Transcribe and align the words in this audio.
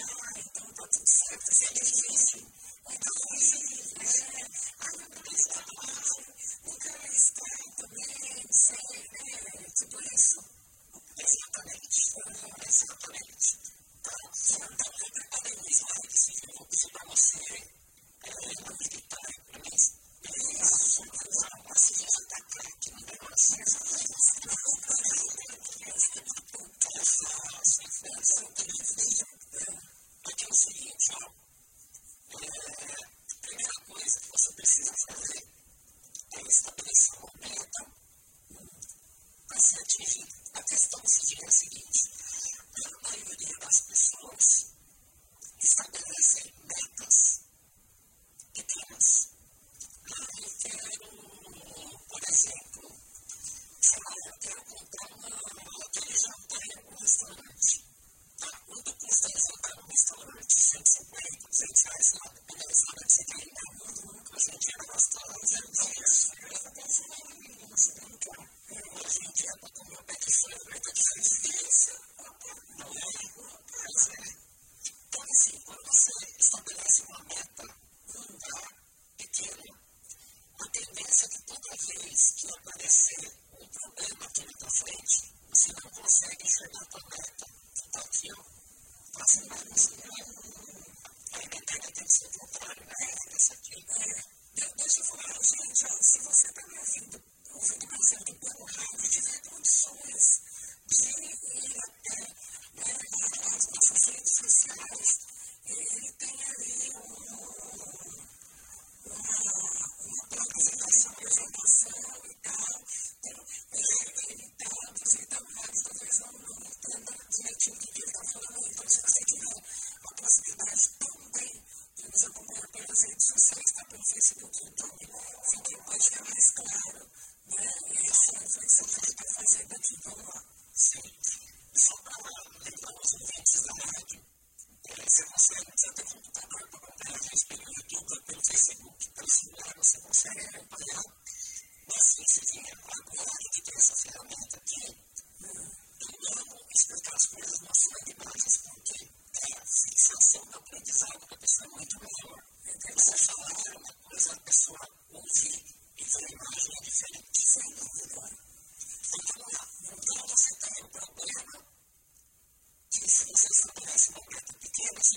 então, 0.00 0.16
ah, 0.22 0.32
então 0.38 0.64
tá 0.74 0.86
tudo 0.88 1.06
certo, 1.06 1.48
assim, 1.48 1.66
é 1.66 1.72
difícil 1.72 2.53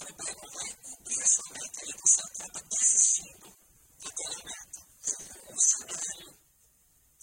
trabalho 0.00 0.52
vai 0.54 0.74
cumprir 0.82 1.22
a 1.22 1.52
meta, 1.52 1.82
ele 1.82 1.94
você 2.00 2.20
acaba 2.20 2.62
desistindo 2.70 3.56
daquela 4.02 4.44
meta. 4.44 4.80
O 5.52 5.60
cenário 5.60 6.40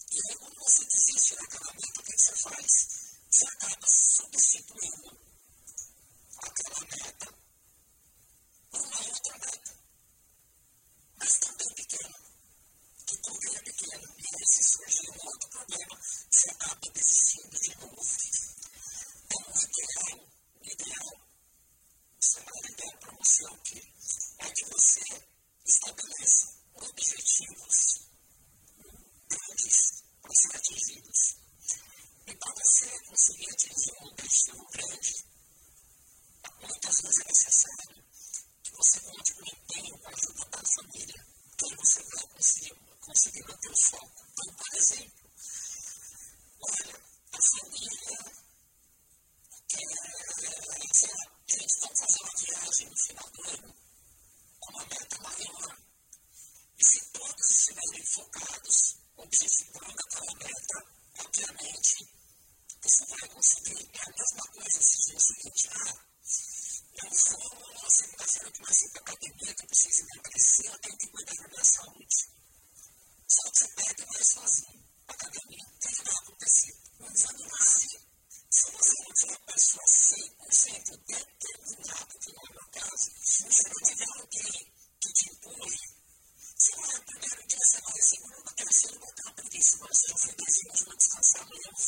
e 0.10 0.20
aí, 0.30 0.38
você 0.58 0.86
desiste 0.86 1.34
acabamento, 1.34 2.00
o 2.00 2.04
que 2.04 2.18
você 2.18 2.36
faz? 2.36 2.88
Você 3.30 3.46
acaba 3.46 3.88
substituindo 3.88 5.27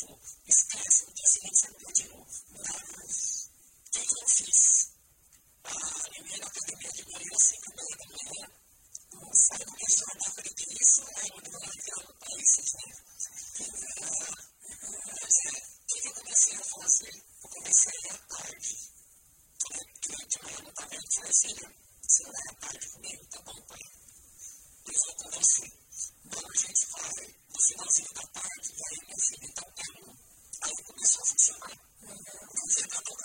eu 0.02 0.08
vou. 0.08 0.20
Esquece, 0.48 1.06
no 1.06 1.14
dia 1.14 1.28
seguinte 1.28 1.58
você 1.58 1.68
não 1.70 1.92
de 1.94 2.08
novo. 2.10 2.32
Não, 2.52 2.62
o 2.62 3.92
que 3.92 4.00
eu 4.00 4.28
fiz? 4.28 4.90
Ah, 5.64 6.04
eu 6.18 6.28
ia 6.28 6.38
na 6.38 6.48
academia 6.48 6.92
de 6.92 7.04
manhã, 7.12 7.38
5 7.38 7.64
e 7.66 7.76
meia 7.76 7.96
da 7.98 8.06
manhã, 8.10 8.46
não 9.14 9.34
sai 9.34 9.60
do 9.60 9.72
meu 9.72 9.90
jornal, 9.90 10.32
falei 10.34 10.54
que 10.54 10.84
isso 10.84 11.02
é 11.02 11.06
onde 11.34 11.48
eu 11.48 11.60
vou 11.60 11.66
entrar 11.66 12.04
no 12.04 12.14
país, 12.20 12.52
né? 12.74 12.90
Mas 15.22 15.36
o 15.36 15.60
que 15.88 16.08
eu 16.08 16.14
comecei 16.14 16.56
a 16.56 16.64
fazer? 16.64 17.16
Eu 17.44 17.50
comecei 17.50 17.92
a 17.92 18.00
ir 18.00 18.10
à 18.10 18.18
tarde. 18.18 18.74
Porque 19.60 20.26
de 20.26 20.44
manhã 20.44 20.60
não 20.64 20.70
estava 20.70 20.96
indo, 20.96 21.14
falei 21.14 21.30
assim, 21.30 21.56
você 22.02 22.24
vai 22.24 22.48
à 22.50 22.54
tarde 22.56 22.88
comigo? 22.90 23.26
Tá 23.28 23.42
bom, 23.42 23.62
pai. 23.68 23.84
Eu 24.88 24.94
vou 25.06 25.16
com 25.16 25.30
você. 25.40 25.66
Então 26.26 26.44
a 26.50 26.58
gente 26.58 26.86
vai 26.88 27.49
no 27.60 27.68
finalzinho 27.68 28.08
da 28.16 28.26
tarde, 28.40 28.70
e 28.72 28.82
aí 28.88 28.98
meu 29.10 29.20
filho 29.20 29.50
então 29.50 29.68
pega 29.76 30.00
Aí 30.62 30.84
começou 30.84 31.22
a 31.22 31.26
funcionar. 31.26 31.76
Tá 32.90 33.02
tão 33.04 33.19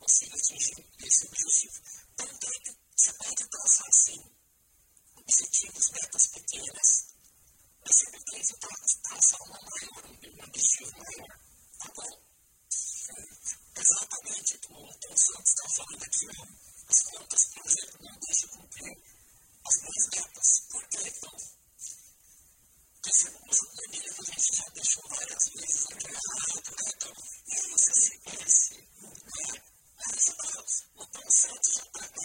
on 0.00 0.08
sait 0.08 0.26
que 0.26 0.38
son 0.38 0.56
jeu. 0.56 1.91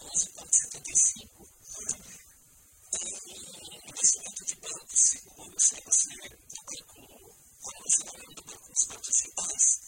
1975, 0.00 1.44
o 2.90 3.00
investimento 3.86 4.44
de 4.46 4.54
banco 4.56 4.96
seguro 4.96 5.56
chega 5.60 5.88
a 5.88 5.92
ser 5.92 6.16
do 6.30 6.62
banco, 6.64 7.36
como 7.60 7.84
do 8.34 8.42
banco 8.42 8.68
dos 8.72 8.84
bancos 8.86 9.16
centrais, 9.18 9.80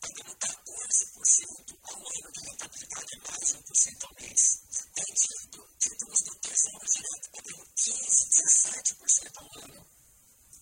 pagando 0.00 0.36
14% 0.36 1.78
ao 1.82 1.96
ano 1.96 2.32
que 2.32 2.40
rentabilidade 2.44 3.14
e 3.14 3.18
mais 3.24 3.48
1% 3.54 4.04
ao 4.04 4.14
mês. 4.20 4.60
Vendido 4.94 5.60
títulos 5.78 6.20
do 6.22 6.34
Tesouro 6.40 6.86
pagando 7.32 7.64
15%, 7.74 8.44
17% 8.44 9.36
ao 9.36 9.48
ano. 9.64 9.80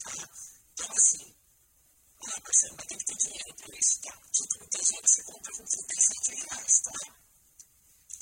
Tá? 0.05 0.15
Então, 0.73 0.91
assim, 0.97 1.35
ah, 2.29 2.41
Marcelo, 2.41 2.77
mas 2.77 2.87
que 2.87 3.05
ter 3.05 3.17
dinheiro 3.17 3.55
para 3.57 3.79
isso, 3.79 4.01
tá? 4.01 4.13
Título 4.31 4.69
Tesouro 4.71 5.09
você 5.09 5.23
compra 5.25 5.53
com 5.53 5.65
37 5.65 6.35
reais, 6.37 6.81
tá? 6.83 7.32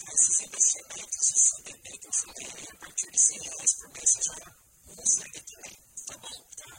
esses 0.08 0.40
investimentos, 0.40 1.30
esse 1.36 1.62
bebê 1.62 1.98
que 1.98 2.06
eu 2.06 2.12
falei 2.12 2.68
a 2.70 2.76
partir 2.76 3.10
de 3.10 3.20
100 3.20 3.38
reais 3.38 3.74
por 3.76 3.88
mês, 3.92 4.10
você 4.10 4.22
já 4.22 4.34
usa 4.86 5.24
ele 5.24 5.40
também, 5.44 5.76
tá 6.06 6.18
bom? 6.18 6.38
Tá? 6.56 6.70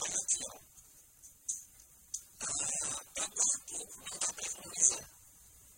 Olha 0.00 0.18
aqui, 0.18 0.40
ó. 0.44 0.58
Pagar 2.38 2.68
ah, 2.88 3.30
pouco 3.68 4.00
não 4.00 4.18
dá 4.18 4.32
para 4.32 4.46
economizar. 4.46 5.10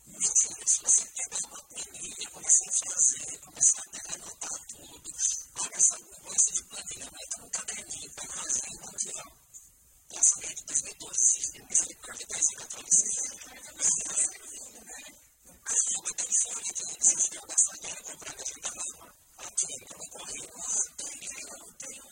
Mas 0.07 0.31
assim, 0.31 0.55
se 0.67 0.83
você 0.83 1.05
pegar 1.05 1.47
uma 1.47 1.63
planilha, 1.65 2.31
começar 2.31 2.71
a 2.71 2.95
fazer, 2.95 3.39
começar 3.41 3.83
a 3.83 4.15
anotar 4.15 4.67
tudo, 4.69 5.11
olha, 5.61 5.81
se 5.81 5.97
coisa 5.99 6.53
de 6.53 6.63
planilha, 6.65 7.11
meta 7.11 7.37
no 7.39 7.51
caderninho, 7.51 8.11
pega 8.15 8.33
fazer 8.33 8.63
agenda 8.65 8.91
aqui, 8.91 9.11
ó. 9.15 9.41
Lançamento 10.15 10.57
de 10.57 10.65
2012, 10.65 11.21
esse 11.21 11.53
filme, 11.53 11.69
misericórdia, 11.69 12.27
10 12.27 12.47
anos 12.49 12.65
atrás 12.65 14.50
gente 16.71 16.99
insistiu 17.01 17.41
a 17.43 17.77
guerra 17.79 18.03
comprando 18.05 18.41
a 18.41 18.45
gente 18.45 18.61
da 18.61 18.71
Aqui, 19.41 19.67
eu 19.73 19.99
não 19.99 20.07
corri, 20.11 20.41
não 20.41 20.97
tenho, 20.97 21.59
não 21.59 21.73
tenho. 21.79 22.10